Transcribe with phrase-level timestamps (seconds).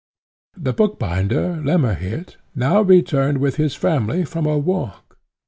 [0.57, 5.19] The bookbinder, Lemmerhirt, now returned with his family from a walk.